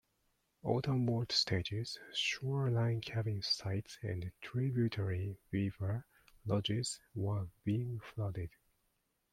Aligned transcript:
Autumn 0.63 1.05
boat 1.05 1.31
stages, 1.31 1.99
shore 2.11 2.71
line 2.71 3.01
cabin 3.01 3.39
sites 3.43 3.99
and 4.01 4.31
tributary 4.41 5.37
beaver 5.51 6.07
lodges 6.43 6.99
were 7.13 7.47
being 7.63 7.99
flooded. 7.99 8.49